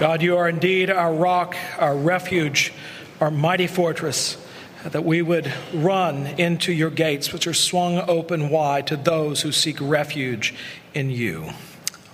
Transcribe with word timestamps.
God, 0.00 0.22
you 0.22 0.38
are 0.38 0.48
indeed 0.48 0.88
our 0.88 1.12
rock, 1.12 1.54
our 1.78 1.94
refuge, 1.94 2.72
our 3.20 3.30
mighty 3.30 3.66
fortress, 3.66 4.38
that 4.82 5.04
we 5.04 5.20
would 5.20 5.52
run 5.74 6.26
into 6.40 6.72
your 6.72 6.88
gates, 6.88 7.34
which 7.34 7.46
are 7.46 7.52
swung 7.52 7.98
open 8.08 8.48
wide 8.48 8.86
to 8.86 8.96
those 8.96 9.42
who 9.42 9.52
seek 9.52 9.76
refuge 9.78 10.54
in 10.94 11.10
you. 11.10 11.50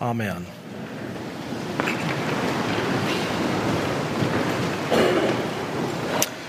Amen. 0.03 0.47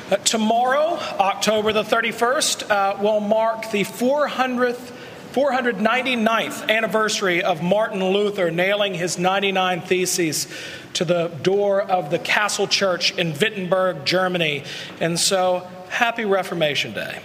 Uh, 0.10 0.16
tomorrow, 0.24 0.98
October 1.20 1.72
the 1.72 1.84
31st, 1.84 2.72
uh, 2.72 2.98
will 3.00 3.20
mark 3.20 3.70
the 3.70 3.84
400th 3.84 4.92
499th 5.38 6.68
anniversary 6.68 7.44
of 7.44 7.62
Martin 7.62 8.04
Luther 8.04 8.50
nailing 8.50 8.96
his 8.96 9.20
99 9.20 9.82
Theses 9.82 10.48
to 10.94 11.06
the 11.06 11.28
door 11.28 11.80
of 11.80 12.10
the 12.10 12.18
Castle 12.18 12.66
Church 12.66 13.16
in 13.20 13.38
Wittenberg, 13.40 14.04
Germany. 14.04 14.64
And 15.00 15.20
so, 15.20 15.68
happy 15.90 16.26
Reformation 16.26 16.92
Day. 16.96 17.22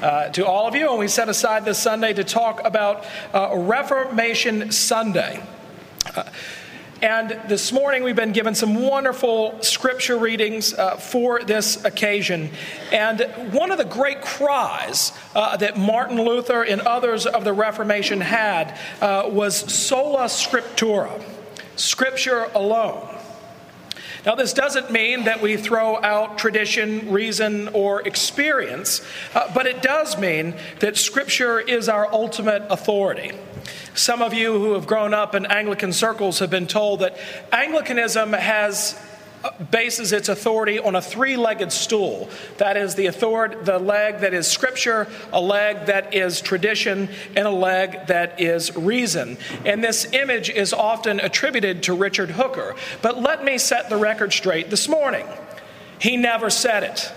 Uh, 0.00 0.30
to 0.30 0.46
all 0.46 0.66
of 0.66 0.74
you, 0.74 0.88
and 0.88 0.98
we 0.98 1.06
set 1.06 1.28
aside 1.28 1.66
this 1.66 1.78
Sunday 1.78 2.14
to 2.14 2.24
talk 2.24 2.64
about 2.64 3.04
uh, 3.34 3.54
Reformation 3.54 4.72
Sunday. 4.72 5.42
Uh, 6.16 6.22
and 7.00 7.30
this 7.46 7.72
morning 7.72 8.02
we've 8.02 8.16
been 8.16 8.32
given 8.32 8.56
some 8.56 8.82
wonderful 8.82 9.62
scripture 9.62 10.18
readings 10.18 10.74
uh, 10.74 10.96
for 10.96 11.44
this 11.44 11.84
occasion. 11.84 12.50
And 12.92 13.20
one 13.52 13.70
of 13.70 13.78
the 13.78 13.84
great 13.84 14.20
cries 14.20 15.12
uh, 15.34 15.56
that 15.58 15.76
Martin 15.76 16.20
Luther 16.20 16.64
and 16.64 16.80
others 16.80 17.24
of 17.26 17.44
the 17.44 17.52
Reformation 17.52 18.20
had 18.20 18.76
uh, 19.00 19.28
was 19.30 19.56
sola 19.72 20.24
scriptura, 20.24 21.22
scripture 21.76 22.50
alone. 22.54 23.17
Now, 24.26 24.34
this 24.34 24.52
doesn't 24.52 24.90
mean 24.90 25.24
that 25.24 25.40
we 25.40 25.56
throw 25.56 26.02
out 26.02 26.38
tradition, 26.38 27.10
reason, 27.10 27.68
or 27.68 28.06
experience, 28.06 29.00
uh, 29.34 29.52
but 29.54 29.66
it 29.66 29.82
does 29.82 30.18
mean 30.18 30.54
that 30.80 30.96
Scripture 30.96 31.60
is 31.60 31.88
our 31.88 32.12
ultimate 32.12 32.64
authority. 32.70 33.32
Some 33.94 34.22
of 34.22 34.34
you 34.34 34.58
who 34.58 34.74
have 34.74 34.86
grown 34.86 35.14
up 35.14 35.34
in 35.34 35.46
Anglican 35.46 35.92
circles 35.92 36.38
have 36.38 36.50
been 36.50 36.66
told 36.66 37.00
that 37.00 37.16
Anglicanism 37.52 38.32
has 38.32 39.00
bases 39.70 40.12
its 40.12 40.28
authority 40.28 40.78
on 40.78 40.94
a 40.94 41.02
three-legged 41.02 41.72
stool. 41.72 42.28
That 42.58 42.76
is 42.76 42.94
the 42.94 43.06
authority, 43.06 43.56
the 43.62 43.78
leg 43.78 44.20
that 44.20 44.34
is 44.34 44.46
scripture, 44.46 45.08
a 45.32 45.40
leg 45.40 45.86
that 45.86 46.14
is 46.14 46.40
tradition, 46.40 47.08
and 47.36 47.46
a 47.46 47.50
leg 47.50 48.06
that 48.06 48.40
is 48.40 48.76
reason. 48.76 49.38
And 49.64 49.82
this 49.82 50.12
image 50.12 50.50
is 50.50 50.72
often 50.72 51.20
attributed 51.20 51.84
to 51.84 51.94
Richard 51.94 52.30
Hooker. 52.30 52.74
But 53.02 53.20
let 53.20 53.44
me 53.44 53.58
set 53.58 53.88
the 53.88 53.96
record 53.96 54.32
straight 54.32 54.70
this 54.70 54.88
morning. 54.88 55.26
He 56.00 56.16
never 56.16 56.50
said 56.50 56.84
it. 56.84 57.12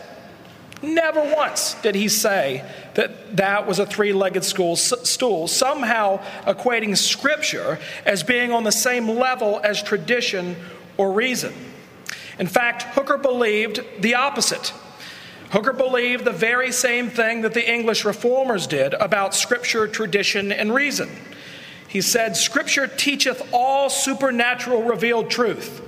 Never 0.83 1.21
once 1.35 1.75
did 1.83 1.93
he 1.93 2.07
say 2.07 2.65
that 2.95 3.37
that 3.37 3.67
was 3.67 3.77
a 3.77 3.85
three 3.85 4.13
legged 4.13 4.43
stool, 4.43 5.47
somehow 5.47 6.23
equating 6.47 6.97
scripture 6.97 7.77
as 8.03 8.23
being 8.23 8.51
on 8.51 8.63
the 8.63 8.71
same 8.71 9.07
level 9.07 9.61
as 9.63 9.83
tradition 9.83 10.55
or 10.97 11.11
reason. 11.11 11.53
In 12.41 12.47
fact, 12.47 12.81
Hooker 12.95 13.19
believed 13.19 13.81
the 13.99 14.15
opposite. 14.15 14.73
Hooker 15.51 15.73
believed 15.73 16.25
the 16.25 16.31
very 16.31 16.71
same 16.71 17.07
thing 17.07 17.41
that 17.41 17.53
the 17.53 17.71
English 17.71 18.03
reformers 18.03 18.65
did 18.65 18.95
about 18.95 19.35
scripture, 19.35 19.87
tradition, 19.87 20.51
and 20.51 20.73
reason. 20.73 21.07
He 21.87 22.01
said, 22.01 22.35
Scripture 22.35 22.87
teacheth 22.87 23.47
all 23.53 23.91
supernatural 23.91 24.81
revealed 24.81 25.29
truth, 25.29 25.87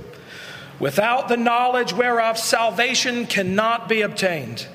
without 0.79 1.27
the 1.27 1.37
knowledge 1.37 1.91
whereof 1.91 2.37
salvation 2.37 3.25
cannot 3.25 3.89
be 3.89 4.03
obtained. 4.03 4.67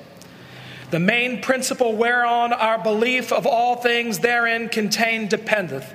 The 0.91 0.99
main 0.99 1.41
principle 1.41 1.95
whereon 1.95 2.51
our 2.51 2.83
belief 2.83 3.31
of 3.31 3.47
all 3.47 3.77
things 3.77 4.19
therein 4.19 4.67
contained 4.67 5.29
dependeth 5.29 5.93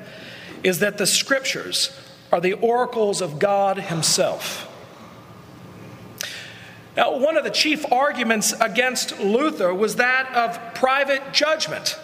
is 0.63 0.79
that 0.79 0.97
the 0.97 1.07
Scriptures 1.07 1.95
are 2.33 2.41
the 2.41 2.55
oracles 2.55 3.21
of 3.21 3.39
God 3.39 3.77
Himself. 3.77 4.71
Now, 6.97 7.17
one 7.17 7.37
of 7.37 7.45
the 7.45 7.51
chief 7.51 7.91
arguments 7.93 8.53
against 8.61 9.19
Luther 9.19 9.75
was 9.75 9.97
that 9.97 10.33
of 10.35 10.75
private 10.75 11.33
judgment. 11.33 11.99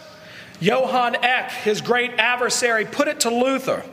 Johann 0.58 1.16
Eck, 1.24 1.52
his 1.52 1.80
great 1.80 2.12
adversary, 2.18 2.84
put 2.84 3.08
it 3.08 3.20
to 3.20 3.30
Luther 3.30 3.84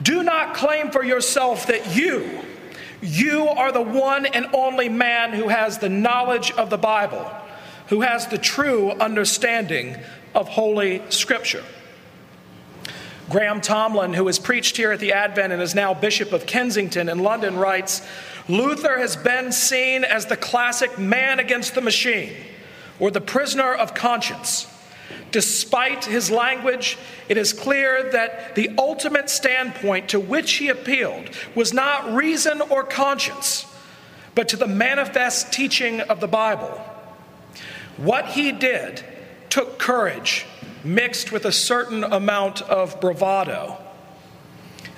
Do 0.00 0.22
not 0.22 0.54
claim 0.54 0.90
for 0.90 1.04
yourself 1.04 1.66
that 1.66 1.94
you, 1.96 2.40
you 3.00 3.48
are 3.48 3.72
the 3.72 3.82
one 3.82 4.26
and 4.26 4.46
only 4.54 4.88
man 4.88 5.32
who 5.32 5.48
has 5.48 5.78
the 5.78 5.88
knowledge 5.88 6.50
of 6.52 6.70
the 6.70 6.78
Bible 6.78 7.30
who 7.92 8.00
has 8.00 8.26
the 8.28 8.38
true 8.38 8.90
understanding 8.92 9.98
of 10.34 10.48
Holy 10.48 11.02
Scripture. 11.10 11.62
Graham 13.28 13.60
Tomlin, 13.60 14.14
who 14.14 14.26
has 14.28 14.38
preached 14.38 14.78
here 14.78 14.92
at 14.92 14.98
the 14.98 15.12
Advent 15.12 15.52
and 15.52 15.60
is 15.60 15.74
now 15.74 15.92
Bishop 15.92 16.32
of 16.32 16.46
Kensington 16.46 17.10
in 17.10 17.18
London, 17.18 17.56
writes 17.56 18.00
Luther 18.48 18.98
has 18.98 19.16
been 19.16 19.52
seen 19.52 20.04
as 20.04 20.26
the 20.26 20.36
classic 20.36 20.98
man 20.98 21.38
against 21.38 21.74
the 21.74 21.80
machine 21.80 22.34
or 22.98 23.10
the 23.10 23.20
prisoner 23.20 23.72
of 23.72 23.94
conscience. 23.94 24.66
Despite 25.30 26.04
his 26.04 26.30
language, 26.30 26.98
it 27.28 27.36
is 27.36 27.52
clear 27.52 28.10
that 28.12 28.54
the 28.54 28.70
ultimate 28.76 29.30
standpoint 29.30 30.10
to 30.10 30.20
which 30.20 30.52
he 30.54 30.68
appealed 30.68 31.30
was 31.54 31.72
not 31.72 32.12
reason 32.12 32.60
or 32.60 32.84
conscience, 32.84 33.66
but 34.34 34.48
to 34.50 34.56
the 34.56 34.66
manifest 34.66 35.52
teaching 35.52 36.00
of 36.00 36.20
the 36.20 36.28
Bible. 36.28 36.80
What 37.96 38.26
he 38.26 38.52
did 38.52 39.04
took 39.48 39.78
courage 39.78 40.46
mixed 40.84 41.32
with 41.32 41.44
a 41.44 41.52
certain 41.52 42.04
amount 42.04 42.62
of 42.62 43.00
bravado. 43.00 43.78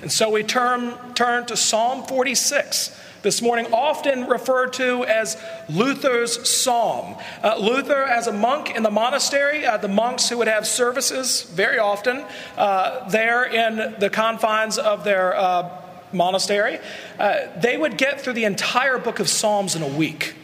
And 0.01 0.11
so 0.11 0.29
we 0.29 0.43
turn, 0.43 0.95
turn 1.13 1.45
to 1.47 1.57
Psalm 1.57 2.03
46 2.03 2.99
this 3.25 3.41
morning, 3.41 3.65
often 3.73 4.27
referred 4.27 4.71
to 4.71 5.03
as 5.05 5.35
Luther's 5.67 6.47
Psalm. 6.47 7.15
Uh, 7.41 7.55
Luther, 7.59 8.03
as 8.03 8.27
a 8.27 8.31
monk 8.31 8.75
in 8.75 8.83
the 8.83 8.91
monastery, 8.91 9.65
uh, 9.65 9.77
the 9.77 9.87
monks 9.87 10.29
who 10.29 10.37
would 10.37 10.47
have 10.47 10.67
services 10.67 11.41
very 11.41 11.79
often 11.79 12.23
uh, 12.55 13.09
there 13.09 13.43
in 13.43 13.95
the 13.99 14.11
confines 14.11 14.77
of 14.77 15.03
their 15.03 15.35
uh, 15.35 15.81
monastery, 16.13 16.77
uh, 17.17 17.47
they 17.57 17.77
would 17.77 17.97
get 17.97 18.21
through 18.21 18.33
the 18.33 18.45
entire 18.45 18.99
book 18.99 19.19
of 19.19 19.27
Psalms 19.27 19.75
in 19.75 19.81
a 19.81 19.87
week, 19.87 20.35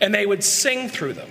and 0.00 0.14
they 0.14 0.24
would 0.24 0.42
sing 0.42 0.88
through 0.88 1.12
them. 1.12 1.28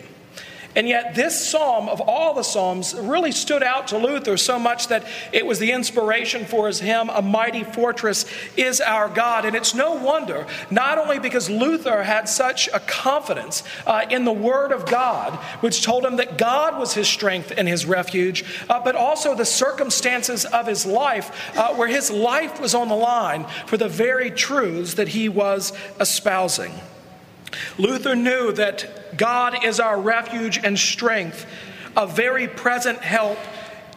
And 0.76 0.88
yet, 0.88 1.14
this 1.14 1.50
psalm, 1.50 1.88
of 1.88 2.02
all 2.02 2.34
the 2.34 2.44
psalms, 2.44 2.96
really 2.96 3.32
stood 3.32 3.62
out 3.62 3.88
to 3.90 3.98
Luther 3.98 4.38
so 4.38 4.58
much 4.58 4.88
that 4.88 5.06
it 5.32 5.46
was 5.46 5.60
the 5.60 5.72
inspiration 5.72 6.46
for 6.46 6.68
his 6.68 6.80
hymn, 6.80 7.10
A 7.10 7.22
Mighty 7.22 7.64
Fortress 7.64 8.26
is 8.58 8.82
Our 8.82 9.08
God. 9.08 9.46
And 9.46 9.56
it's 9.56 9.76
no 9.76 9.94
wonder, 9.94 10.48
not 10.72 10.98
only 10.98 11.20
because 11.20 11.50
Luther 11.50 12.04
had 12.04 12.28
such 12.28 12.68
a 12.74 12.80
confidence 12.80 13.64
uh, 13.86 14.06
in 14.10 14.26
the 14.26 14.32
Word 14.32 14.72
of 14.72 14.86
God, 14.86 15.34
which 15.62 15.84
told 15.84 16.06
him 16.06 16.16
that 16.16 16.38
God 16.38 16.80
was 16.80 16.94
his 16.94 17.08
strength 17.08 17.54
and 17.56 17.68
his 17.68 17.86
refuge, 17.86 18.44
uh, 18.70 18.82
but 18.84 18.96
also 18.96 19.36
the 19.36 19.46
circumstances 19.46 20.46
of 20.46 20.66
his 20.66 20.86
life, 20.86 21.56
uh, 21.56 21.74
where 21.76 21.88
his 21.88 22.10
life 22.10 22.60
was 22.60 22.74
on 22.74 22.88
the 22.88 22.96
line 22.96 23.46
for 23.68 23.78
the 23.78 23.90
very 23.90 24.32
truths 24.32 24.96
that 24.96 25.10
he 25.10 25.30
was 25.30 25.72
espousing. 26.00 26.74
Luther 27.78 28.16
knew 28.16 28.52
that 28.54 29.18
God 29.18 29.64
is 29.64 29.80
our 29.80 30.00
refuge 30.00 30.60
and 30.64 30.78
strength, 30.78 31.46
a 31.96 32.08
very 32.08 32.48
present 32.48 33.00
help 33.00 33.38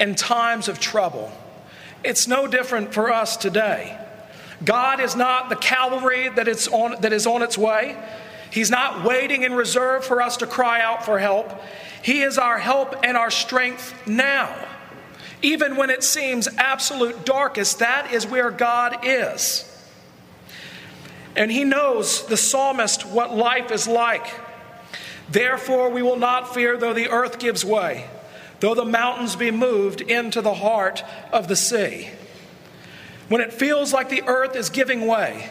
in 0.00 0.14
times 0.14 0.68
of 0.68 0.78
trouble. 0.78 1.32
It's 2.04 2.28
no 2.28 2.46
different 2.46 2.92
for 2.92 3.12
us 3.12 3.36
today. 3.36 3.98
God 4.64 5.00
is 5.00 5.16
not 5.16 5.48
the 5.48 5.56
cavalry 5.56 6.28
that, 6.30 6.48
it's 6.48 6.68
on, 6.68 7.00
that 7.00 7.12
is 7.12 7.26
on 7.26 7.42
its 7.42 7.58
way. 7.58 7.96
He's 8.50 8.70
not 8.70 9.04
waiting 9.04 9.42
in 9.42 9.52
reserve 9.52 10.04
for 10.04 10.22
us 10.22 10.38
to 10.38 10.46
cry 10.46 10.80
out 10.80 11.04
for 11.04 11.18
help. 11.18 11.52
He 12.02 12.22
is 12.22 12.38
our 12.38 12.58
help 12.58 12.94
and 13.02 13.16
our 13.16 13.30
strength 13.30 14.06
now. 14.06 14.54
Even 15.42 15.76
when 15.76 15.90
it 15.90 16.02
seems 16.02 16.48
absolute 16.56 17.26
darkest, 17.26 17.80
that 17.80 18.12
is 18.12 18.26
where 18.26 18.50
God 18.50 19.04
is. 19.04 19.65
And 21.36 21.52
he 21.52 21.64
knows, 21.64 22.26
the 22.26 22.36
psalmist, 22.36 23.04
what 23.06 23.34
life 23.34 23.70
is 23.70 23.86
like. 23.86 24.26
Therefore, 25.28 25.90
we 25.90 26.02
will 26.02 26.18
not 26.18 26.54
fear 26.54 26.76
though 26.76 26.94
the 26.94 27.10
earth 27.10 27.38
gives 27.38 27.64
way, 27.64 28.08
though 28.60 28.74
the 28.74 28.84
mountains 28.84 29.36
be 29.36 29.50
moved 29.50 30.00
into 30.00 30.40
the 30.40 30.54
heart 30.54 31.04
of 31.32 31.46
the 31.46 31.56
sea. 31.56 32.08
When 33.28 33.40
it 33.40 33.52
feels 33.52 33.92
like 33.92 34.08
the 34.08 34.22
earth 34.26 34.56
is 34.56 34.70
giving 34.70 35.06
way, 35.06 35.50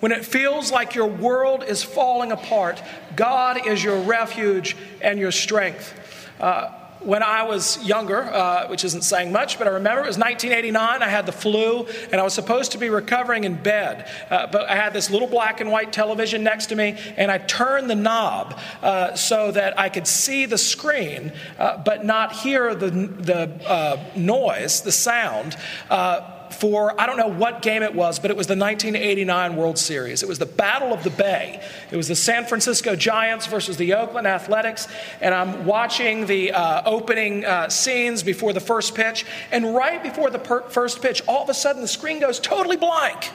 when 0.00 0.12
it 0.12 0.24
feels 0.24 0.70
like 0.70 0.94
your 0.94 1.06
world 1.06 1.64
is 1.64 1.82
falling 1.82 2.30
apart, 2.30 2.82
God 3.16 3.66
is 3.66 3.82
your 3.82 3.98
refuge 4.00 4.76
and 5.00 5.18
your 5.18 5.32
strength. 5.32 5.94
Uh, 6.38 6.70
when 7.04 7.22
I 7.22 7.42
was 7.42 7.82
younger, 7.84 8.22
uh, 8.22 8.68
which 8.68 8.84
isn't 8.84 9.02
saying 9.02 9.32
much, 9.32 9.58
but 9.58 9.66
I 9.66 9.70
remember 9.70 10.02
it 10.02 10.06
was 10.06 10.18
1989. 10.18 11.02
I 11.02 11.08
had 11.08 11.26
the 11.26 11.32
flu, 11.32 11.86
and 12.10 12.20
I 12.20 12.24
was 12.24 12.34
supposed 12.34 12.72
to 12.72 12.78
be 12.78 12.88
recovering 12.88 13.44
in 13.44 13.62
bed. 13.62 14.10
Uh, 14.30 14.46
but 14.46 14.68
I 14.68 14.76
had 14.76 14.92
this 14.92 15.10
little 15.10 15.28
black 15.28 15.60
and 15.60 15.70
white 15.70 15.92
television 15.92 16.42
next 16.42 16.66
to 16.66 16.76
me, 16.76 16.98
and 17.16 17.30
I 17.30 17.38
turned 17.38 17.90
the 17.90 17.94
knob 17.94 18.58
uh, 18.82 19.14
so 19.14 19.50
that 19.52 19.78
I 19.78 19.88
could 19.88 20.06
see 20.06 20.46
the 20.46 20.58
screen, 20.58 21.32
uh, 21.58 21.82
but 21.84 22.04
not 22.04 22.32
hear 22.32 22.74
the, 22.74 22.90
the 22.90 23.68
uh, 23.68 24.02
noise, 24.16 24.80
the 24.80 24.92
sound 24.92 25.56
uh, 25.90 26.33
for 26.54 26.98
I 27.00 27.06
don't 27.06 27.16
know 27.16 27.28
what 27.28 27.62
game 27.62 27.82
it 27.82 27.94
was, 27.94 28.18
but 28.18 28.30
it 28.30 28.36
was 28.36 28.46
the 28.46 28.56
1989 28.56 29.56
World 29.56 29.78
Series. 29.78 30.22
It 30.22 30.28
was 30.28 30.38
the 30.38 30.46
Battle 30.46 30.92
of 30.92 31.04
the 31.04 31.10
Bay. 31.10 31.60
It 31.90 31.96
was 31.96 32.08
the 32.08 32.16
San 32.16 32.46
Francisco 32.46 32.96
Giants 32.96 33.46
versus 33.46 33.76
the 33.76 33.94
Oakland 33.94 34.26
Athletics. 34.26 34.88
And 35.20 35.34
I'm 35.34 35.66
watching 35.66 36.26
the 36.26 36.52
uh, 36.52 36.82
opening 36.86 37.44
uh, 37.44 37.68
scenes 37.68 38.22
before 38.22 38.52
the 38.52 38.60
first 38.60 38.94
pitch. 38.94 39.26
And 39.50 39.74
right 39.74 40.02
before 40.02 40.30
the 40.30 40.38
per- 40.38 40.68
first 40.68 41.02
pitch, 41.02 41.22
all 41.26 41.42
of 41.42 41.48
a 41.48 41.54
sudden 41.54 41.82
the 41.82 41.88
screen 41.88 42.20
goes 42.20 42.40
totally 42.40 42.76
blank. 42.76 43.30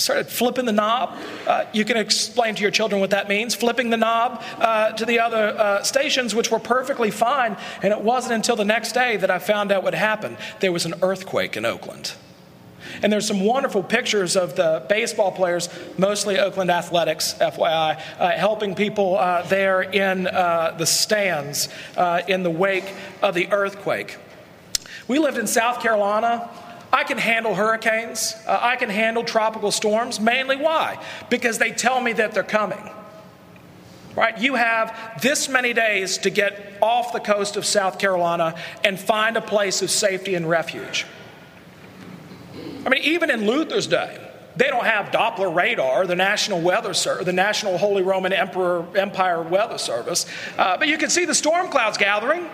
Started 0.00 0.28
flipping 0.28 0.64
the 0.64 0.72
knob. 0.72 1.18
Uh, 1.46 1.66
you 1.74 1.84
can 1.84 1.98
explain 1.98 2.54
to 2.54 2.62
your 2.62 2.70
children 2.70 3.02
what 3.02 3.10
that 3.10 3.28
means. 3.28 3.54
Flipping 3.54 3.90
the 3.90 3.98
knob 3.98 4.42
uh, 4.58 4.92
to 4.92 5.04
the 5.04 5.20
other 5.20 5.48
uh, 5.48 5.82
stations, 5.82 6.34
which 6.34 6.50
were 6.50 6.58
perfectly 6.58 7.10
fine. 7.10 7.54
And 7.82 7.92
it 7.92 8.00
wasn't 8.00 8.32
until 8.32 8.56
the 8.56 8.64
next 8.64 8.92
day 8.92 9.18
that 9.18 9.30
I 9.30 9.38
found 9.38 9.70
out 9.70 9.82
what 9.82 9.92
happened. 9.92 10.38
There 10.60 10.72
was 10.72 10.86
an 10.86 10.94
earthquake 11.02 11.54
in 11.54 11.66
Oakland. 11.66 12.14
And 13.02 13.12
there's 13.12 13.26
some 13.26 13.44
wonderful 13.44 13.82
pictures 13.82 14.36
of 14.36 14.56
the 14.56 14.86
baseball 14.88 15.32
players, 15.32 15.68
mostly 15.98 16.38
Oakland 16.38 16.70
Athletics, 16.70 17.34
FYI, 17.38 18.00
uh, 18.18 18.30
helping 18.30 18.74
people 18.74 19.18
uh, 19.18 19.42
there 19.42 19.82
in 19.82 20.26
uh, 20.26 20.76
the 20.78 20.86
stands 20.86 21.68
uh, 21.98 22.22
in 22.26 22.42
the 22.42 22.50
wake 22.50 22.90
of 23.20 23.34
the 23.34 23.52
earthquake. 23.52 24.16
We 25.08 25.18
lived 25.18 25.36
in 25.36 25.46
South 25.46 25.82
Carolina. 25.82 26.48
I 26.92 27.04
can 27.04 27.18
handle 27.18 27.54
hurricanes. 27.54 28.34
Uh, 28.46 28.58
I 28.60 28.76
can 28.76 28.90
handle 28.90 29.22
tropical 29.22 29.70
storms. 29.70 30.18
Mainly 30.18 30.56
why? 30.56 31.02
Because 31.28 31.58
they 31.58 31.70
tell 31.70 32.00
me 32.00 32.12
that 32.14 32.32
they're 32.32 32.42
coming. 32.42 32.90
Right? 34.16 34.36
You 34.38 34.56
have 34.56 35.20
this 35.22 35.48
many 35.48 35.72
days 35.72 36.18
to 36.18 36.30
get 36.30 36.78
off 36.82 37.12
the 37.12 37.20
coast 37.20 37.56
of 37.56 37.64
South 37.64 37.98
Carolina 37.98 38.56
and 38.82 38.98
find 38.98 39.36
a 39.36 39.40
place 39.40 39.82
of 39.82 39.90
safety 39.90 40.34
and 40.34 40.48
refuge. 40.48 41.06
I 42.84 42.88
mean, 42.88 43.02
even 43.04 43.30
in 43.30 43.46
Luther's 43.46 43.86
day, 43.86 44.18
they 44.56 44.66
don't 44.66 44.84
have 44.84 45.06
Doppler 45.06 45.54
radar, 45.54 46.06
the 46.06 46.16
National 46.16 46.60
Weather 46.60 46.92
Service, 46.92 47.24
the 47.24 47.32
National 47.32 47.78
Holy 47.78 48.02
Roman 48.02 48.32
Emperor 48.32 48.84
Empire 48.96 49.42
Weather 49.42 49.78
Service, 49.78 50.26
uh, 50.58 50.76
but 50.76 50.88
you 50.88 50.98
can 50.98 51.08
see 51.08 51.24
the 51.24 51.34
storm 51.34 51.68
clouds 51.68 51.96
gathering. 51.96 52.48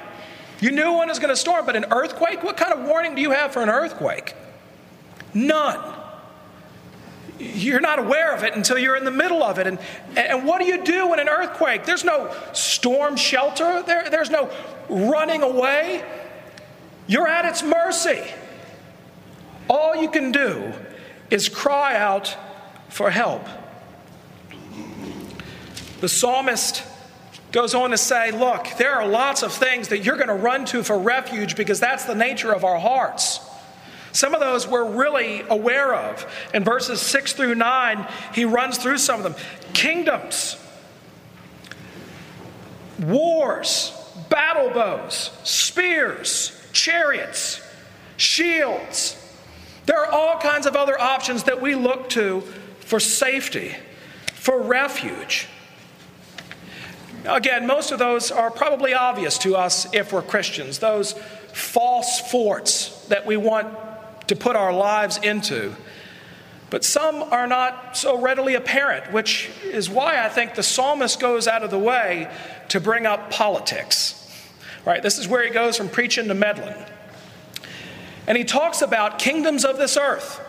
You 0.60 0.70
knew 0.70 1.02
it 1.02 1.08
was 1.08 1.18
going 1.18 1.30
to 1.30 1.36
storm, 1.36 1.66
but 1.66 1.76
an 1.76 1.86
earthquake? 1.90 2.42
What 2.42 2.56
kind 2.56 2.72
of 2.72 2.86
warning 2.86 3.14
do 3.14 3.20
you 3.20 3.30
have 3.30 3.52
for 3.52 3.62
an 3.62 3.68
earthquake? 3.68 4.34
None. 5.34 5.94
You're 7.38 7.80
not 7.80 7.98
aware 7.98 8.34
of 8.34 8.42
it 8.42 8.54
until 8.54 8.78
you're 8.78 8.96
in 8.96 9.04
the 9.04 9.10
middle 9.10 9.42
of 9.42 9.58
it. 9.58 9.66
And, 9.66 9.78
and 10.16 10.46
what 10.46 10.60
do 10.60 10.66
you 10.66 10.82
do 10.82 11.12
in 11.12 11.20
an 11.20 11.28
earthquake? 11.28 11.84
There's 11.84 12.04
no 12.04 12.34
storm 12.54 13.16
shelter, 13.16 13.82
there, 13.82 14.08
there's 14.08 14.30
no 14.30 14.50
running 14.88 15.42
away. 15.42 16.02
You're 17.06 17.28
at 17.28 17.44
its 17.44 17.62
mercy. 17.62 18.22
All 19.68 19.94
you 19.94 20.10
can 20.10 20.32
do 20.32 20.72
is 21.30 21.48
cry 21.48 21.96
out 21.96 22.34
for 22.88 23.10
help. 23.10 23.46
The 26.00 26.08
psalmist 26.08 26.82
goes 27.56 27.74
on 27.74 27.88
to 27.88 27.96
say, 27.96 28.32
Look, 28.32 28.68
there 28.76 28.92
are 28.92 29.08
lots 29.08 29.42
of 29.42 29.50
things 29.50 29.88
that 29.88 30.04
you're 30.04 30.16
going 30.16 30.28
to 30.28 30.34
run 30.34 30.66
to 30.66 30.82
for 30.82 30.98
refuge 30.98 31.56
because 31.56 31.80
that's 31.80 32.04
the 32.04 32.14
nature 32.14 32.52
of 32.52 32.64
our 32.64 32.78
hearts. 32.78 33.40
Some 34.12 34.34
of 34.34 34.40
those 34.40 34.68
we're 34.68 34.84
really 34.84 35.40
aware 35.48 35.94
of. 35.94 36.30
In 36.52 36.64
verses 36.64 37.00
6 37.00 37.32
through 37.32 37.54
9, 37.54 38.06
he 38.34 38.44
runs 38.44 38.76
through 38.76 38.98
some 38.98 39.16
of 39.16 39.22
them 39.24 39.34
kingdoms, 39.72 40.58
wars, 43.00 43.90
battle 44.28 44.68
bows, 44.68 45.30
spears, 45.42 46.62
chariots, 46.74 47.62
shields. 48.18 49.16
There 49.86 49.98
are 49.98 50.12
all 50.12 50.38
kinds 50.40 50.66
of 50.66 50.76
other 50.76 51.00
options 51.00 51.44
that 51.44 51.62
we 51.62 51.74
look 51.74 52.10
to 52.10 52.42
for 52.80 53.00
safety, 53.00 53.74
for 54.34 54.60
refuge. 54.60 55.48
Again, 57.26 57.66
most 57.66 57.90
of 57.90 57.98
those 57.98 58.30
are 58.30 58.50
probably 58.50 58.94
obvious 58.94 59.38
to 59.38 59.56
us 59.56 59.86
if 59.92 60.12
we're 60.12 60.22
Christians, 60.22 60.78
those 60.78 61.12
false 61.52 62.20
forts 62.20 63.06
that 63.06 63.26
we 63.26 63.36
want 63.36 63.76
to 64.28 64.36
put 64.36 64.56
our 64.56 64.72
lives 64.72 65.18
into. 65.18 65.74
But 66.70 66.84
some 66.84 67.22
are 67.22 67.46
not 67.46 67.96
so 67.96 68.20
readily 68.20 68.54
apparent, 68.54 69.12
which 69.12 69.50
is 69.64 69.88
why 69.88 70.24
I 70.24 70.28
think 70.28 70.54
the 70.54 70.62
psalmist 70.62 71.20
goes 71.20 71.46
out 71.46 71.62
of 71.62 71.70
the 71.70 71.78
way 71.78 72.30
to 72.70 72.80
bring 72.80 73.06
up 73.06 73.30
politics. 73.30 74.22
Right? 74.84 75.02
This 75.02 75.18
is 75.18 75.28
where 75.28 75.44
he 75.44 75.50
goes 75.50 75.76
from 75.76 75.88
preaching 75.88 76.28
to 76.28 76.34
meddling. 76.34 76.76
And 78.26 78.36
he 78.36 78.44
talks 78.44 78.82
about 78.82 79.18
kingdoms 79.18 79.64
of 79.64 79.78
this 79.78 79.96
earth 79.96 80.40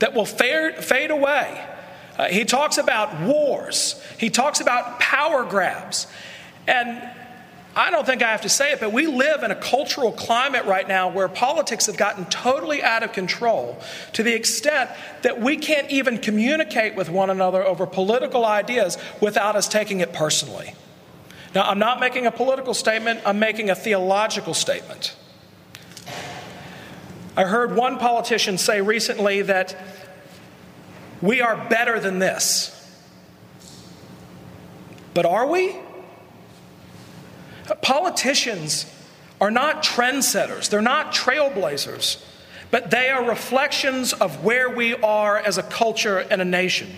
that 0.00 0.14
will 0.14 0.24
fade 0.24 1.10
away 1.10 1.64
uh, 2.18 2.26
he 2.26 2.44
talks 2.44 2.78
about 2.78 3.20
wars, 3.22 3.97
he 4.18 4.30
talks 4.30 4.60
about 4.60 5.00
power 5.00 5.44
grabs. 5.44 6.06
And 6.66 7.10
I 7.74 7.90
don't 7.90 8.04
think 8.04 8.22
I 8.22 8.32
have 8.32 8.42
to 8.42 8.48
say 8.48 8.72
it, 8.72 8.80
but 8.80 8.92
we 8.92 9.06
live 9.06 9.44
in 9.44 9.52
a 9.52 9.54
cultural 9.54 10.10
climate 10.10 10.64
right 10.64 10.86
now 10.86 11.08
where 11.08 11.28
politics 11.28 11.86
have 11.86 11.96
gotten 11.96 12.24
totally 12.26 12.82
out 12.82 13.04
of 13.04 13.12
control 13.12 13.80
to 14.14 14.24
the 14.24 14.34
extent 14.34 14.90
that 15.22 15.40
we 15.40 15.56
can't 15.56 15.88
even 15.90 16.18
communicate 16.18 16.96
with 16.96 17.08
one 17.08 17.30
another 17.30 17.62
over 17.62 17.86
political 17.86 18.44
ideas 18.44 18.98
without 19.20 19.54
us 19.54 19.68
taking 19.68 20.00
it 20.00 20.12
personally. 20.12 20.74
Now, 21.54 21.62
I'm 21.62 21.78
not 21.78 22.00
making 22.00 22.26
a 22.26 22.32
political 22.32 22.74
statement, 22.74 23.20
I'm 23.24 23.38
making 23.38 23.70
a 23.70 23.74
theological 23.74 24.54
statement. 24.54 25.14
I 27.36 27.44
heard 27.44 27.76
one 27.76 27.98
politician 27.98 28.58
say 28.58 28.80
recently 28.80 29.42
that 29.42 29.76
we 31.22 31.40
are 31.40 31.56
better 31.68 32.00
than 32.00 32.18
this. 32.18 32.74
But 35.18 35.26
are 35.26 35.48
we? 35.48 35.74
Politicians 37.82 38.86
are 39.40 39.50
not 39.50 39.82
trendsetters, 39.82 40.70
they're 40.70 40.80
not 40.80 41.12
trailblazers, 41.12 42.24
but 42.70 42.92
they 42.92 43.08
are 43.08 43.28
reflections 43.28 44.12
of 44.12 44.44
where 44.44 44.70
we 44.70 44.94
are 44.94 45.36
as 45.36 45.58
a 45.58 45.64
culture 45.64 46.18
and 46.18 46.40
a 46.40 46.44
nation. 46.44 46.88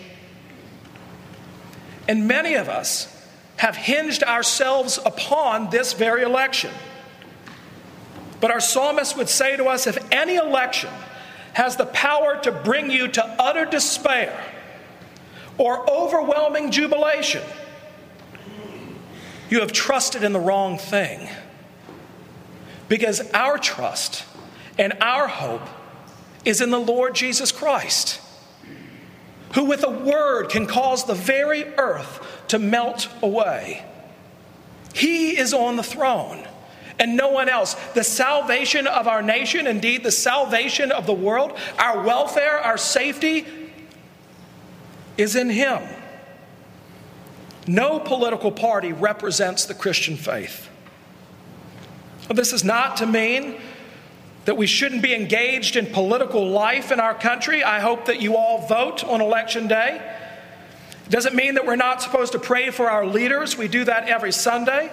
And 2.06 2.28
many 2.28 2.56
of 2.56 2.68
us 2.68 3.08
have 3.56 3.74
hinged 3.74 4.22
ourselves 4.22 4.98
upon 4.98 5.70
this 5.70 5.94
very 5.94 6.22
election. 6.22 6.72
But 8.38 8.50
our 8.50 8.60
psalmist 8.60 9.16
would 9.16 9.30
say 9.30 9.56
to 9.56 9.64
us 9.64 9.86
if 9.86 9.96
any 10.12 10.36
election 10.36 10.90
has 11.54 11.76
the 11.76 11.86
power 11.86 12.38
to 12.42 12.52
bring 12.52 12.90
you 12.90 13.08
to 13.08 13.24
utter 13.38 13.64
despair 13.64 14.38
or 15.56 15.90
overwhelming 15.90 16.70
jubilation, 16.70 17.42
you 19.50 19.60
have 19.60 19.72
trusted 19.72 20.22
in 20.22 20.32
the 20.32 20.40
wrong 20.40 20.78
thing. 20.78 21.28
Because 22.88 23.20
our 23.32 23.58
trust 23.58 24.24
and 24.78 24.94
our 25.00 25.28
hope 25.28 25.68
is 26.44 26.60
in 26.60 26.70
the 26.70 26.80
Lord 26.80 27.14
Jesus 27.14 27.52
Christ, 27.52 28.20
who 29.54 29.64
with 29.64 29.84
a 29.84 29.90
word 29.90 30.48
can 30.48 30.66
cause 30.66 31.04
the 31.04 31.14
very 31.14 31.64
earth 31.76 32.44
to 32.48 32.58
melt 32.58 33.08
away. 33.22 33.84
He 34.94 35.36
is 35.36 35.52
on 35.52 35.76
the 35.76 35.82
throne 35.82 36.46
and 37.00 37.16
no 37.16 37.28
one 37.28 37.48
else. 37.48 37.74
The 37.94 38.04
salvation 38.04 38.86
of 38.86 39.08
our 39.08 39.22
nation, 39.22 39.66
indeed, 39.66 40.04
the 40.04 40.12
salvation 40.12 40.92
of 40.92 41.06
the 41.06 41.14
world, 41.14 41.58
our 41.78 42.02
welfare, 42.02 42.58
our 42.58 42.76
safety, 42.76 43.46
is 45.16 45.34
in 45.34 45.48
Him. 45.48 45.82
No 47.66 47.98
political 47.98 48.50
party 48.50 48.92
represents 48.92 49.64
the 49.64 49.74
Christian 49.74 50.16
faith. 50.16 50.68
This 52.28 52.52
is 52.52 52.64
not 52.64 52.96
to 52.98 53.06
mean 53.06 53.56
that 54.44 54.56
we 54.56 54.66
shouldn't 54.66 55.02
be 55.02 55.14
engaged 55.14 55.76
in 55.76 55.86
political 55.86 56.48
life 56.48 56.90
in 56.90 57.00
our 57.00 57.14
country. 57.14 57.62
I 57.62 57.80
hope 57.80 58.06
that 58.06 58.20
you 58.20 58.36
all 58.36 58.66
vote 58.66 59.04
on 59.04 59.20
election 59.20 59.68
day. 59.68 60.00
It 61.06 61.10
doesn't 61.10 61.34
mean 61.34 61.54
that 61.54 61.66
we're 61.66 61.76
not 61.76 62.00
supposed 62.00 62.32
to 62.32 62.38
pray 62.38 62.70
for 62.70 62.90
our 62.90 63.04
leaders. 63.04 63.58
We 63.58 63.68
do 63.68 63.84
that 63.84 64.08
every 64.08 64.32
Sunday 64.32 64.90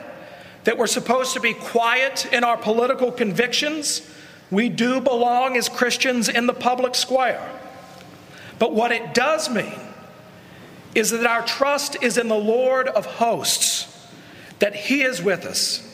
that 0.64 0.78
we're 0.78 0.88
supposed 0.88 1.34
to 1.34 1.40
be 1.40 1.54
quiet 1.54 2.32
in 2.34 2.44
our 2.44 2.58
political 2.58 3.10
convictions. 3.10 4.02
We 4.52 4.68
do 4.68 5.00
belong 5.00 5.56
as 5.56 5.70
Christians 5.70 6.28
in 6.28 6.46
the 6.46 6.54
public 6.54 6.94
square. 6.94 7.42
But 8.60 8.74
what 8.74 8.92
it 8.92 9.14
does 9.14 9.50
mean 9.50 9.80
is 10.98 11.12
that 11.12 11.28
our 11.28 11.46
trust 11.46 11.96
is 12.02 12.18
in 12.18 12.28
the 12.28 12.36
Lord 12.36 12.88
of 12.88 13.06
hosts, 13.06 13.88
that 14.58 14.76
He 14.76 15.04
is 15.04 15.22
with 15.22 15.46
us, 15.46 15.88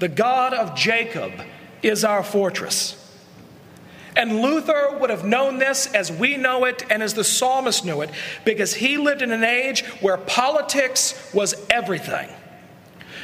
The 0.00 0.08
God 0.08 0.52
of 0.52 0.74
Jacob 0.74 1.32
is 1.80 2.04
our 2.04 2.24
fortress. 2.24 2.96
And 4.16 4.42
Luther 4.42 4.98
would 4.98 5.10
have 5.10 5.24
known 5.24 5.58
this 5.58 5.86
as 5.94 6.10
we 6.10 6.36
know 6.36 6.64
it 6.64 6.82
and 6.90 7.04
as 7.04 7.14
the 7.14 7.22
psalmist 7.22 7.84
knew 7.84 8.00
it, 8.00 8.10
because 8.44 8.74
he 8.74 8.96
lived 8.98 9.22
in 9.22 9.30
an 9.30 9.44
age 9.44 9.84
where 10.00 10.16
politics 10.16 11.32
was 11.32 11.54
everything. 11.70 12.28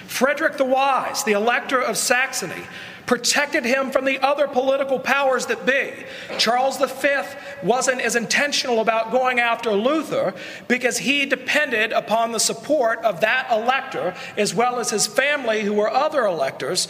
Frederick 0.06 0.56
the 0.56 0.64
Wise, 0.64 1.24
the 1.24 1.32
elector 1.32 1.80
of 1.80 1.96
Saxony, 1.96 2.62
protected 3.06 3.64
him 3.64 3.90
from 3.90 4.04
the 4.04 4.18
other 4.20 4.48
political 4.48 4.98
powers 4.98 5.46
that 5.46 5.66
be. 5.66 5.92
Charles 6.38 6.78
V 6.78 7.22
wasn't 7.62 8.00
as 8.00 8.16
intentional 8.16 8.80
about 8.80 9.12
going 9.12 9.40
after 9.40 9.72
Luther 9.72 10.34
because 10.68 10.98
he 10.98 11.26
depended 11.26 11.92
upon 11.92 12.32
the 12.32 12.40
support 12.40 13.00
of 13.00 13.20
that 13.20 13.48
elector 13.50 14.14
as 14.36 14.54
well 14.54 14.78
as 14.78 14.90
his 14.90 15.06
family, 15.06 15.62
who 15.62 15.74
were 15.74 15.90
other 15.90 16.24
electors, 16.24 16.88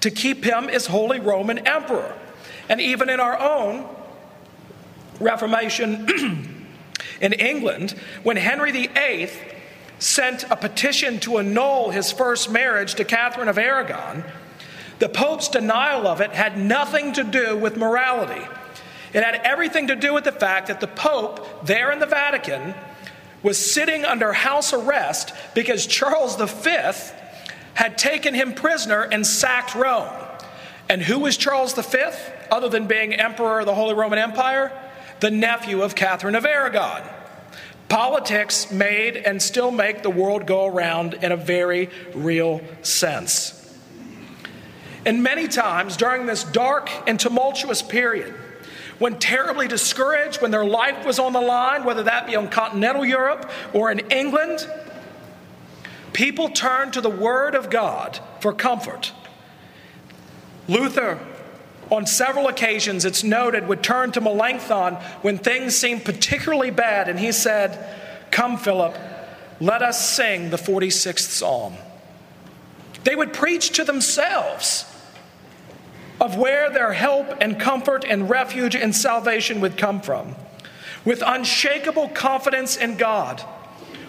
to 0.00 0.10
keep 0.10 0.44
him 0.44 0.68
as 0.68 0.86
Holy 0.86 1.18
Roman 1.18 1.58
Emperor. 1.66 2.14
And 2.68 2.80
even 2.80 3.08
in 3.08 3.20
our 3.20 3.38
own 3.38 3.88
Reformation 5.18 6.06
in 7.20 7.32
England, 7.32 7.92
when 8.22 8.36
Henry 8.36 8.70
VIII 8.70 9.30
sent 9.98 10.44
a 10.50 10.56
petition 10.56 11.18
to 11.20 11.38
annul 11.38 11.90
his 11.90 12.12
first 12.12 12.50
marriage 12.50 12.94
to 12.94 13.04
Catherine 13.04 13.48
of 13.48 13.58
Aragon, 13.58 14.24
the 14.98 15.08
Pope's 15.08 15.48
denial 15.48 16.06
of 16.06 16.20
it 16.20 16.32
had 16.32 16.58
nothing 16.58 17.12
to 17.14 17.24
do 17.24 17.56
with 17.56 17.76
morality. 17.76 18.46
It 19.12 19.22
had 19.22 19.40
everything 19.44 19.88
to 19.88 19.96
do 19.96 20.12
with 20.14 20.24
the 20.24 20.32
fact 20.32 20.68
that 20.68 20.80
the 20.80 20.86
Pope, 20.86 21.66
there 21.66 21.92
in 21.92 21.98
the 21.98 22.06
Vatican, 22.06 22.74
was 23.42 23.58
sitting 23.58 24.04
under 24.04 24.32
house 24.32 24.72
arrest 24.72 25.32
because 25.54 25.86
Charles 25.86 26.36
V 26.36 26.70
had 27.74 27.98
taken 27.98 28.34
him 28.34 28.54
prisoner 28.54 29.02
and 29.02 29.26
sacked 29.26 29.74
Rome. 29.74 30.12
And 30.88 31.02
who 31.02 31.20
was 31.20 31.36
Charles 31.36 31.74
V, 31.74 31.98
other 32.50 32.68
than 32.68 32.86
being 32.86 33.14
emperor 33.14 33.60
of 33.60 33.66
the 33.66 33.74
Holy 33.74 33.94
Roman 33.94 34.18
Empire? 34.18 34.72
The 35.20 35.30
nephew 35.30 35.82
of 35.82 35.94
Catherine 35.94 36.34
of 36.34 36.44
Aragon. 36.44 37.02
Politics 37.88 38.70
made 38.72 39.16
and 39.16 39.40
still 39.40 39.70
make 39.70 40.02
the 40.02 40.10
world 40.10 40.46
go 40.46 40.66
around 40.66 41.14
in 41.14 41.30
a 41.30 41.36
very 41.36 41.88
real 42.14 42.60
sense. 42.82 43.52
And 45.04 45.22
many 45.22 45.46
times 45.46 45.96
during 45.96 46.26
this 46.26 46.42
dark 46.42 46.90
and 47.06 47.18
tumultuous 47.18 47.82
period, 47.82 48.34
when 48.98 49.18
terribly 49.18 49.68
discouraged, 49.68 50.42
when 50.42 50.50
their 50.50 50.64
life 50.64 51.06
was 51.06 51.18
on 51.18 51.32
the 51.32 51.40
line, 51.40 51.84
whether 51.84 52.02
that 52.04 52.26
be 52.26 52.34
on 52.34 52.48
continental 52.48 53.04
Europe 53.04 53.48
or 53.72 53.92
in 53.92 54.00
England, 54.10 54.68
people 56.12 56.48
turned 56.48 56.94
to 56.94 57.00
the 57.00 57.10
Word 57.10 57.54
of 57.54 57.70
God 57.70 58.18
for 58.40 58.52
comfort. 58.52 59.12
Luther, 60.66 61.20
on 61.90 62.06
several 62.06 62.48
occasions, 62.48 63.04
it's 63.04 63.22
noted, 63.22 63.68
would 63.68 63.82
turn 63.82 64.12
to 64.12 64.20
Melanchthon 64.20 64.94
when 65.22 65.38
things 65.38 65.76
seemed 65.76 66.04
particularly 66.04 66.70
bad, 66.70 67.08
and 67.08 67.18
he 67.18 67.32
said, 67.32 67.94
Come, 68.30 68.56
Philip, 68.56 68.96
let 69.60 69.82
us 69.82 70.10
sing 70.10 70.50
the 70.50 70.56
46th 70.56 71.20
Psalm. 71.20 71.74
They 73.04 73.14
would 73.14 73.32
preach 73.32 73.70
to 73.76 73.84
themselves 73.84 74.84
of 76.20 76.36
where 76.36 76.70
their 76.70 76.92
help 76.92 77.36
and 77.40 77.60
comfort 77.60 78.04
and 78.04 78.28
refuge 78.28 78.74
and 78.74 78.94
salvation 78.94 79.60
would 79.60 79.76
come 79.76 80.00
from. 80.00 80.34
With 81.04 81.22
unshakable 81.24 82.08
confidence 82.08 82.76
in 82.76 82.96
God, 82.96 83.42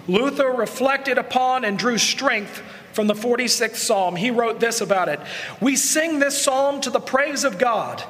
Luther 0.07 0.49
reflected 0.49 1.17
upon 1.17 1.63
and 1.63 1.77
drew 1.77 1.97
strength 1.97 2.63
from 2.97 3.05
the 3.05 3.13
46th 3.13 3.75
Psalm. 3.75 4.15
He 4.15 4.31
wrote 4.31 4.59
this 4.59 4.81
about 4.81 5.07
it 5.07 5.19
We 5.61 5.75
sing 5.75 6.17
this 6.17 6.41
psalm 6.41 6.81
to 6.81 6.89
the 6.89 6.99
praise 6.99 7.43
of 7.43 7.59
God 7.59 8.03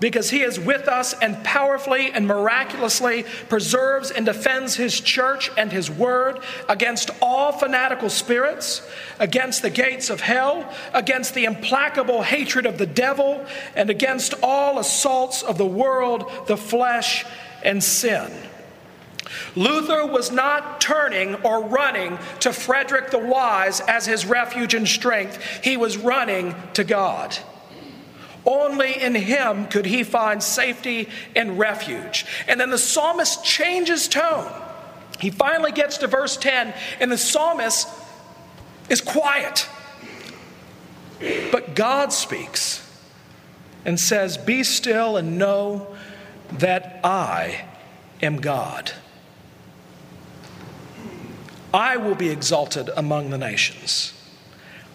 because 0.00 0.28
he 0.28 0.42
is 0.42 0.60
with 0.60 0.86
us 0.86 1.14
and 1.14 1.42
powerfully 1.42 2.12
and 2.12 2.26
miraculously 2.26 3.22
preserves 3.48 4.10
and 4.10 4.26
defends 4.26 4.74
his 4.74 5.00
church 5.00 5.50
and 5.56 5.72
his 5.72 5.90
word 5.90 6.40
against 6.68 7.08
all 7.22 7.52
fanatical 7.52 8.10
spirits, 8.10 8.86
against 9.18 9.62
the 9.62 9.70
gates 9.70 10.10
of 10.10 10.20
hell, 10.20 10.70
against 10.92 11.32
the 11.32 11.46
implacable 11.46 12.20
hatred 12.20 12.66
of 12.66 12.76
the 12.76 12.86
devil, 12.86 13.46
and 13.74 13.88
against 13.88 14.34
all 14.42 14.78
assaults 14.78 15.42
of 15.42 15.56
the 15.56 15.64
world, 15.64 16.30
the 16.48 16.58
flesh, 16.58 17.24
and 17.62 17.82
sin. 17.82 18.30
Luther 19.54 20.06
was 20.06 20.30
not 20.30 20.80
turning 20.80 21.34
or 21.36 21.64
running 21.64 22.18
to 22.40 22.52
Frederick 22.52 23.10
the 23.10 23.18
Wise 23.18 23.80
as 23.80 24.06
his 24.06 24.26
refuge 24.26 24.74
and 24.74 24.86
strength. 24.86 25.42
He 25.62 25.76
was 25.76 25.96
running 25.96 26.54
to 26.74 26.84
God. 26.84 27.36
Only 28.46 29.00
in 29.00 29.14
him 29.14 29.66
could 29.68 29.86
he 29.86 30.02
find 30.02 30.42
safety 30.42 31.08
and 31.34 31.58
refuge. 31.58 32.26
And 32.46 32.60
then 32.60 32.70
the 32.70 32.78
psalmist 32.78 33.44
changes 33.44 34.06
tone. 34.06 34.50
He 35.18 35.30
finally 35.30 35.72
gets 35.72 35.98
to 35.98 36.06
verse 36.06 36.36
10, 36.36 36.74
and 37.00 37.10
the 37.10 37.16
psalmist 37.16 37.88
is 38.90 39.00
quiet. 39.00 39.66
But 41.50 41.74
God 41.74 42.12
speaks 42.12 42.86
and 43.84 43.98
says, 43.98 44.36
Be 44.36 44.62
still 44.62 45.16
and 45.16 45.38
know 45.38 45.96
that 46.52 47.00
I 47.02 47.64
am 48.22 48.36
God. 48.36 48.92
I 51.74 51.96
will 51.96 52.14
be 52.14 52.30
exalted 52.30 52.88
among 52.96 53.30
the 53.30 53.38
nations. 53.38 54.12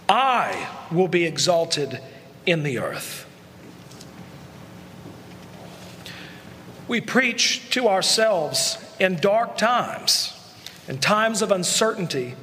I 0.07 0.69
will 0.89 1.09
be 1.09 1.25
exalted 1.25 1.99
in 2.45 2.63
the 2.63 2.79
earth. 2.79 3.25
We 6.87 7.01
preach 7.01 7.69
to 7.71 7.89
ourselves 7.89 8.77
in 8.97 9.17
dark 9.17 9.57
times, 9.57 10.33
in 10.87 10.99
times 10.99 11.41
of 11.41 11.51
uncertainty, 11.51 12.35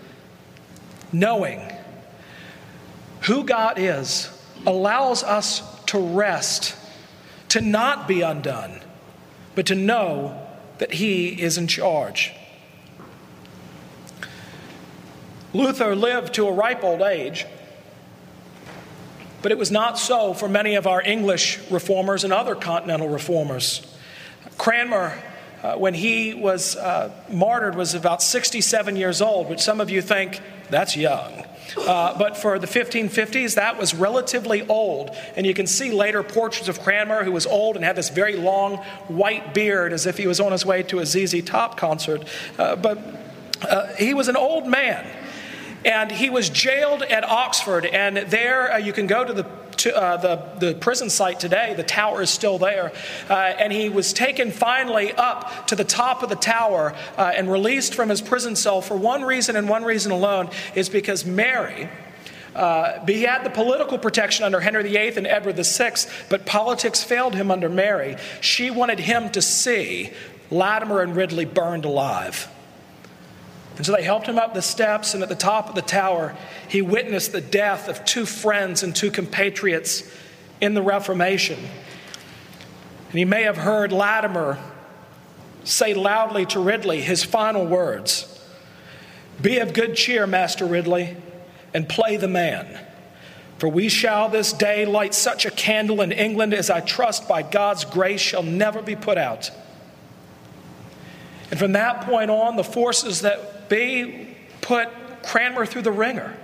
knowing 1.12 1.73
who 3.23 3.43
God 3.43 3.78
is 3.78 4.31
allows 4.66 5.25
us 5.25 5.62
to 5.87 5.99
rest, 5.99 6.76
to 7.49 7.62
not 7.62 8.07
be 8.07 8.21
undone, 8.21 8.81
but 9.55 9.64
to 9.66 9.75
know 9.75 10.47
that 10.76 10.93
He 10.93 11.40
is 11.40 11.57
in 11.57 11.69
charge. 11.69 12.35
Luther 15.56 15.96
lived 15.96 16.34
to 16.34 16.46
a 16.46 16.52
ripe 16.52 16.84
old 16.84 17.02
age, 17.02 17.46
but 19.42 19.52
it 19.52 19.58
was 19.58 19.70
not 19.70 19.98
so 19.98 20.34
for 20.34 20.48
many 20.48 20.75
of 20.75 20.86
our 20.86 21.02
English 21.02 21.58
reformers 21.70 22.25
and 22.25 22.32
other 22.32 22.54
continental 22.54 23.08
reformers. 23.08 23.86
Cranmer, 24.58 25.18
uh, 25.62 25.76
when 25.76 25.94
he 25.94 26.34
was 26.34 26.76
uh, 26.76 27.12
martyred, 27.30 27.75
was 27.75 27.94
about 27.94 28.22
67 28.22 28.96
years 28.96 29.22
old, 29.22 29.48
which 29.48 29.60
some 29.60 29.80
of 29.80 29.90
you 29.90 30.02
think 30.02 30.40
that's 30.70 30.96
young. 30.96 31.44
Uh, 31.76 32.16
but 32.16 32.36
for 32.36 32.58
the 32.58 32.66
1550s, 32.66 33.54
that 33.54 33.78
was 33.78 33.94
relatively 33.94 34.66
old. 34.68 35.10
And 35.36 35.46
you 35.46 35.54
can 35.54 35.66
see 35.66 35.90
later 35.90 36.22
portraits 36.22 36.68
of 36.68 36.80
Cranmer, 36.80 37.25
who 37.25 37.32
was 37.32 37.46
old 37.46 37.76
and 37.76 37.84
had 37.84 37.96
this 37.96 38.08
very 38.08 38.36
long 38.36 38.76
white 39.08 39.54
beard 39.54 39.92
as 39.92 40.06
if 40.06 40.16
he 40.16 40.26
was 40.26 40.38
on 40.38 40.52
his 40.52 40.64
way 40.64 40.82
to 40.84 41.00
a 41.00 41.06
ZZ 41.06 41.42
Top 41.44 41.76
concert. 41.76 42.25
Uh, 42.58 42.76
but 42.76 42.98
uh, 43.62 43.94
he 43.94 44.14
was 44.14 44.28
an 44.28 44.36
old 44.36 44.66
man. 44.66 45.06
And 45.85 46.11
he 46.11 46.30
was 46.30 46.49
jailed 46.49 47.02
at 47.02 47.25
Oxford, 47.25 47.87
and 47.87 48.16
there 48.16 48.73
uh, 48.73 48.78
you 48.78 48.92
can 48.92 49.06
go 49.06 49.25
to 49.25 49.33
the 49.33 49.47
to, 49.78 49.97
uh, 49.97 50.16
the, 50.16 50.66
the 50.66 50.75
prison 50.75 51.11
site 51.11 51.40
today. 51.40 51.75
The 51.76 51.83
tower 51.83 52.23
is 52.23 52.30
still 52.30 52.59
there. 52.59 52.92
Uh, 53.28 53.35
and 53.35 53.73
he 53.73 53.88
was 53.88 54.12
taken 54.12 54.50
finally 54.50 55.12
up 55.12 55.66
to 55.68 55.76
the 55.76 55.85
top 55.85 56.23
of 56.23 56.28
the 56.28 56.37
tower 56.37 56.95
uh, 57.16 57.33
and 57.35 57.50
released 57.50 57.95
from 57.95 58.09
his 58.09 58.21
prison 58.21 58.56
cell 58.56 58.80
for 58.80 58.97
one 58.97 59.23
reason 59.23 59.56
and 59.56 59.68
one 59.68 59.85
reason 59.85 60.12
alone 60.12 60.50
is 60.75 60.88
because 60.88 61.25
Mary. 61.25 61.88
Uh, 62.54 63.04
he 63.04 63.23
had 63.23 63.45
the 63.45 63.50
political 63.50 63.99
protection 63.99 64.45
under 64.45 64.61
Henry 64.61 64.83
VIII 64.83 65.16
and 65.18 65.26
Edward 65.26 65.56
VI, 65.56 65.92
but 66.30 66.47
politics 66.47 67.04
failed 67.04 67.35
him 67.35 67.50
under 67.50 67.68
Mary. 67.68 68.16
She 68.40 68.71
wanted 68.71 68.99
him 68.99 69.30
to 69.33 69.42
see 69.42 70.11
Latimer 70.50 71.02
and 71.02 71.14
Ridley 71.14 71.45
burned 71.45 71.85
alive. 71.85 72.49
And 73.76 73.85
so 73.85 73.92
they 73.92 74.02
helped 74.02 74.26
him 74.26 74.38
up 74.38 74.54
the 74.54 74.62
steps, 74.62 75.12
and 75.14 75.23
at 75.23 75.28
the 75.28 75.35
top 75.35 75.68
of 75.68 75.75
the 75.75 75.83
tower, 75.83 76.35
he 76.68 76.80
witnessed 76.80 77.33
the 77.33 77.42
death 77.42 77.88
of 77.88 78.04
two 78.04 78.25
friends 78.25 78.83
and 78.83 78.97
two 78.97 79.11
compatriots 79.11 80.02
in 80.61 80.75
the 80.75 80.83
Reformation. 80.83 81.59
And 81.59 83.18
he 83.18 83.25
may 83.25 83.42
have 83.42 83.59
heard 83.59 83.92
Latimer 83.92 84.59
say 85.64 85.95
loudly 85.95 86.47
to 86.47 86.61
Ridley 86.61 87.00
his 87.00 87.23
final 87.23 87.66
words 87.66 88.33
Be 89.40 89.59
of 89.59 89.75
good 89.75 89.95
cheer, 89.95 90.26
Master 90.26 90.64
Ridley, 90.64 91.16
and 91.75 91.88
play 91.88 92.16
the 92.16 92.28
man. 92.28 92.80
For 93.59 93.68
we 93.68 93.88
shall 93.88 94.28
this 94.28 94.52
day 94.52 94.85
light 94.85 95.14
such 95.14 95.47
a 95.47 95.50
candle 95.50 96.00
in 96.00 96.12
England 96.12 96.52
as 96.54 96.71
I 96.71 96.80
trust 96.80 97.26
by 97.28 97.42
God's 97.42 97.85
grace 97.85 98.21
shall 98.21 98.42
never 98.42 98.83
be 98.83 98.97
put 98.97 99.18
out. 99.18 99.50
And 101.50 101.58
from 101.58 101.72
that 101.72 102.02
point 102.02 102.30
on, 102.30 102.56
the 102.56 102.64
forces 102.64 103.22
that 103.22 103.68
be 103.68 104.34
put 104.60 104.88
Cranmer 105.22 105.66
through 105.66 105.82
the 105.82 105.92
wringer. 105.92 106.36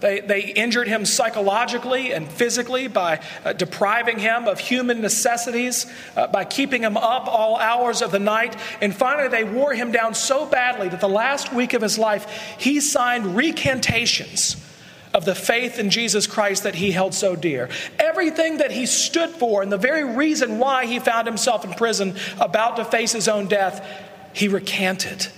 They, 0.00 0.20
they 0.20 0.40
injured 0.40 0.86
him 0.86 1.04
psychologically 1.04 2.12
and 2.12 2.30
physically 2.30 2.88
by 2.88 3.20
uh, 3.44 3.54
depriving 3.54 4.18
him 4.18 4.46
of 4.46 4.58
human 4.58 5.00
necessities, 5.00 5.86
uh, 6.14 6.26
by 6.26 6.44
keeping 6.44 6.82
him 6.82 6.96
up 6.96 7.26
all 7.26 7.56
hours 7.56 8.02
of 8.02 8.10
the 8.10 8.18
night. 8.18 8.56
And 8.80 8.94
finally, 8.94 9.28
they 9.28 9.44
wore 9.44 9.72
him 9.72 9.92
down 9.92 10.14
so 10.14 10.46
badly 10.46 10.88
that 10.88 11.00
the 11.00 11.08
last 11.08 11.52
week 11.52 11.72
of 11.72 11.82
his 11.82 11.98
life, 11.98 12.56
he 12.58 12.80
signed 12.80 13.34
recantations 13.36 14.62
of 15.14 15.24
the 15.24 15.34
faith 15.34 15.78
in 15.78 15.88
Jesus 15.88 16.26
Christ 16.26 16.64
that 16.64 16.74
he 16.74 16.90
held 16.90 17.14
so 17.14 17.34
dear. 17.34 17.70
Everything 17.98 18.58
that 18.58 18.70
he 18.70 18.84
stood 18.84 19.30
for, 19.30 19.62
and 19.62 19.72
the 19.72 19.78
very 19.78 20.04
reason 20.04 20.58
why 20.58 20.84
he 20.84 20.98
found 20.98 21.26
himself 21.26 21.64
in 21.64 21.72
prison 21.72 22.14
about 22.38 22.76
to 22.76 22.84
face 22.84 23.12
his 23.12 23.26
own 23.26 23.48
death, 23.48 23.86
he 24.32 24.48
recanted. 24.48 25.28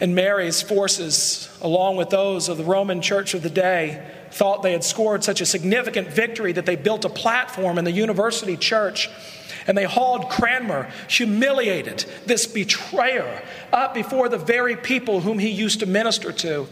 And 0.00 0.14
Mary's 0.14 0.62
forces, 0.62 1.48
along 1.60 1.96
with 1.96 2.10
those 2.10 2.48
of 2.48 2.56
the 2.56 2.64
Roman 2.64 3.02
church 3.02 3.34
of 3.34 3.42
the 3.42 3.50
day, 3.50 4.06
thought 4.30 4.62
they 4.62 4.72
had 4.72 4.84
scored 4.84 5.24
such 5.24 5.40
a 5.40 5.46
significant 5.46 6.08
victory 6.08 6.52
that 6.52 6.66
they 6.66 6.76
built 6.76 7.04
a 7.04 7.08
platform 7.08 7.78
in 7.78 7.84
the 7.84 7.90
university 7.90 8.56
church 8.56 9.08
and 9.68 9.76
they 9.76 9.84
hauled 9.84 10.30
Cranmer, 10.30 10.90
humiliated 11.08 12.04
this 12.24 12.46
betrayer, 12.46 13.42
up 13.70 13.92
before 13.92 14.30
the 14.30 14.38
very 14.38 14.76
people 14.76 15.20
whom 15.20 15.38
he 15.38 15.50
used 15.50 15.80
to 15.80 15.86
minister 15.86 16.32
to. 16.32 16.66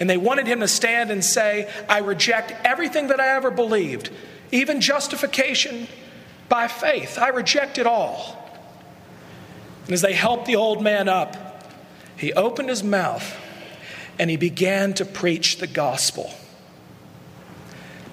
And 0.00 0.10
they 0.10 0.16
wanted 0.16 0.48
him 0.48 0.60
to 0.60 0.68
stand 0.68 1.12
and 1.12 1.24
say, 1.24 1.70
I 1.88 1.98
reject 1.98 2.52
everything 2.66 3.06
that 3.08 3.20
I 3.20 3.36
ever 3.36 3.52
believed, 3.52 4.10
even 4.50 4.80
justification 4.80 5.86
by 6.48 6.66
faith. 6.66 7.18
I 7.18 7.28
reject 7.28 7.78
it 7.78 7.86
all. 7.86 8.39
And 9.90 9.94
as 9.94 10.02
they 10.02 10.12
helped 10.12 10.46
the 10.46 10.54
old 10.54 10.80
man 10.80 11.08
up, 11.08 11.64
he 12.16 12.32
opened 12.34 12.68
his 12.68 12.84
mouth 12.84 13.36
and 14.20 14.30
he 14.30 14.36
began 14.36 14.94
to 14.94 15.04
preach 15.04 15.56
the 15.56 15.66
gospel. 15.66 16.32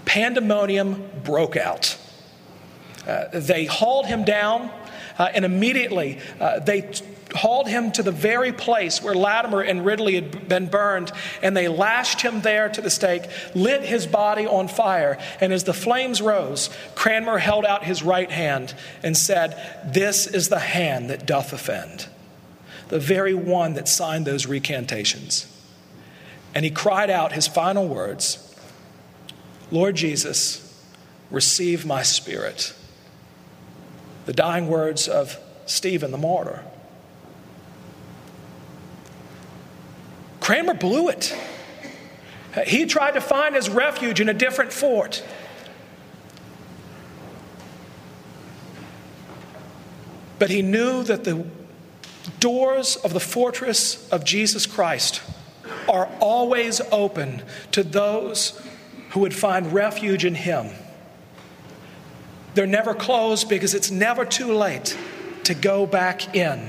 Pandemonium 0.04 1.08
broke 1.24 1.56
out. 1.56 1.96
Uh, 3.06 3.26
they 3.32 3.66
hauled 3.66 4.08
him 4.08 4.24
down, 4.24 4.72
uh, 5.18 5.30
and 5.34 5.46
immediately 5.46 6.20
uh, 6.40 6.60
they 6.60 6.82
t- 6.82 7.04
hauled 7.36 7.68
him 7.68 7.92
to 7.92 8.04
the 8.04 8.12
very 8.12 8.52
place 8.52 9.02
where 9.02 9.14
Latimer 9.14 9.62
and 9.62 9.86
Ridley 9.86 10.16
had 10.16 10.48
been 10.48 10.68
burned, 10.68 11.12
and 11.42 11.56
they 11.56 11.68
lashed 11.68 12.22
him 12.22 12.42
there 12.42 12.70
to 12.70 12.82
the 12.82 12.90
stake, 12.90 13.24
lit 13.54 13.84
his 13.84 14.08
body 14.08 14.46
on 14.46 14.68
fire. 14.68 15.18
And 15.42 15.52
as 15.52 15.64
the 15.64 15.74
flames 15.74 16.22
rose, 16.22 16.70
Cranmer 16.96 17.38
held 17.38 17.66
out 17.66 17.84
his 17.84 18.04
right 18.04 18.32
hand 18.32 18.74
and 19.04 19.16
said, 19.16 19.62
This 19.86 20.28
is 20.28 20.50
the 20.50 20.60
hand 20.60 21.10
that 21.10 21.26
doth 21.26 21.54
offend, 21.54 22.08
the 22.90 23.00
very 23.00 23.34
one 23.34 23.74
that 23.74 23.88
signed 23.88 24.26
those 24.26 24.46
recantations. 24.46 25.54
And 26.56 26.64
he 26.64 26.72
cried 26.72 27.10
out 27.10 27.34
his 27.34 27.48
final 27.48 27.88
words 27.88 28.44
Lord 29.70 29.96
Jesus, 29.96 30.64
receive 31.30 31.86
my 31.86 32.04
spirit 32.04 32.74
the 34.28 34.34
dying 34.34 34.68
words 34.68 35.08
of 35.08 35.40
Stephen 35.66 36.12
the 36.12 36.18
martyr. 36.18 36.64
Cranmer 40.42 40.74
blew 40.74 41.08
it. 41.08 41.36
He 42.66 42.86
tried 42.86 43.12
to 43.12 43.22
find 43.22 43.56
his 43.56 43.70
refuge 43.70 44.20
in 44.20 44.28
a 44.28 44.34
different 44.34 44.74
fort. 44.74 45.24
But 50.40 50.50
he 50.50 50.62
knew 50.62 51.04
that 51.04 51.24
the 51.24 51.46
doors 52.42 52.98
of 52.98 53.14
the 53.14 53.20
fortress 53.20 54.10
of 54.10 54.26
Jesus 54.26 54.66
Christ 54.66 55.22
are 55.88 56.10
always 56.20 56.82
open 56.92 57.44
to 57.72 57.82
those 57.82 58.62
who 59.12 59.22
would 59.22 59.34
find 59.34 59.72
refuge 59.74 60.26
in 60.26 60.36
him. 60.36 60.70
They're 62.58 62.66
never 62.66 62.96
closed 62.96 63.50
because 63.50 63.76
it's 63.76 63.92
never 63.92 64.26
too 64.26 64.52
late 64.52 64.98
to 65.44 65.54
go 65.54 65.86
back 65.86 66.36
in. 66.36 66.68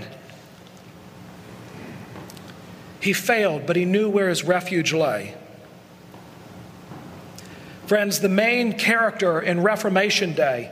He 3.00 3.14
failed, 3.14 3.66
but 3.66 3.74
he 3.74 3.86
knew 3.86 4.10
where 4.10 4.28
his 4.28 4.44
refuge 4.44 4.92
lay. 4.92 5.34
Friends, 7.86 8.20
the 8.20 8.28
main 8.28 8.74
character 8.74 9.40
in 9.40 9.62
Reformation 9.62 10.34
Day 10.34 10.70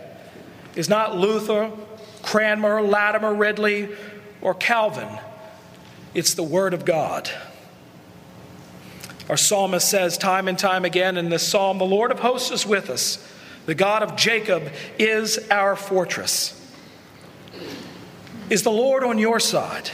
is 0.75 0.91
not 0.91 1.17
Luther, 1.17 1.73
Cranmer, 2.21 2.83
Latimer, 2.83 3.33
Ridley, 3.33 3.89
or 4.43 4.53
Calvin. 4.53 5.19
It's 6.13 6.35
the 6.35 6.43
Word 6.43 6.75
of 6.75 6.85
God. 6.85 7.31
Our 9.31 9.39
psalmist 9.39 9.89
says 9.89 10.19
time 10.19 10.47
and 10.47 10.59
time 10.59 10.85
again 10.85 11.17
in 11.17 11.31
this 11.31 11.49
psalm, 11.49 11.79
The 11.79 11.87
Lord 11.87 12.11
of 12.11 12.21
hosts 12.21 12.51
is 12.51 12.67
with 12.67 12.91
us. 12.91 13.33
The 13.67 13.75
God 13.75 14.03
of 14.03 14.17
Jacob 14.17 14.73
is 14.99 15.39
our 15.51 15.77
fortress. 15.77 16.53
Is 18.49 18.63
the 18.63 18.71
Lord 18.71 19.03
on 19.03 19.19
your 19.19 19.41
side? 19.41 19.91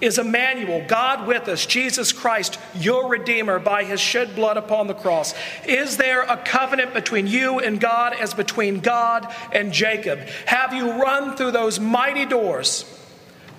Is 0.00 0.18
Emmanuel, 0.18 0.84
God 0.86 1.26
with 1.26 1.48
us, 1.48 1.64
Jesus 1.64 2.12
Christ, 2.12 2.58
your 2.74 3.08
Redeemer 3.08 3.60
by 3.60 3.84
his 3.84 4.00
shed 4.00 4.34
blood 4.34 4.56
upon 4.56 4.88
the 4.88 4.94
cross? 4.94 5.34
Is 5.66 5.96
there 5.96 6.22
a 6.22 6.36
covenant 6.36 6.92
between 6.92 7.28
you 7.28 7.60
and 7.60 7.80
God 7.80 8.12
as 8.12 8.34
between 8.34 8.80
God 8.80 9.32
and 9.52 9.72
Jacob? 9.72 10.18
Have 10.46 10.74
you 10.74 11.00
run 11.00 11.36
through 11.36 11.52
those 11.52 11.78
mighty 11.78 12.26
doors 12.26 12.82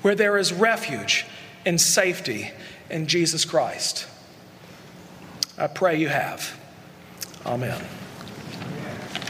where 0.01 0.13
there 0.13 0.37
is 0.37 0.51
refuge 0.51 1.25
and 1.65 1.79
safety 1.79 2.51
in 2.89 3.07
Jesus 3.07 3.45
Christ? 3.45 4.05
I 5.57 5.67
pray 5.67 5.97
you 5.97 6.09
have. 6.09 6.59
Amen. 7.45 7.81